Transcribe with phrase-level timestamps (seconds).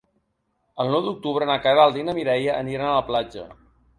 [0.83, 3.49] El nou d'octubre na Queralt i na Mireia aniran a la platja.